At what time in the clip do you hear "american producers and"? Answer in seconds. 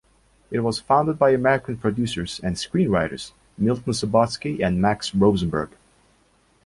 1.29-2.55